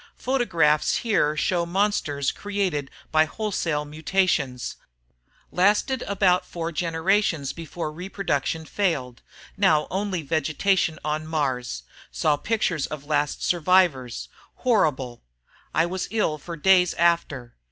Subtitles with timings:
[0.17, 4.77] photographs here show monsters created by wholesale mutations...
[5.51, 9.21] lasted about four generations before reproduction failed...
[9.57, 11.83] now only vegetation on Mars...
[12.09, 14.27] saw pictures of last survivors...
[14.55, 15.21] horrible...
[15.71, 17.53] I was ill for days after